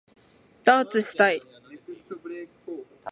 [0.63, 1.39] ダーツしたい